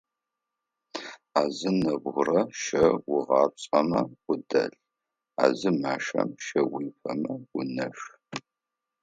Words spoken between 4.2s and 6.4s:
удэл, а зы машэм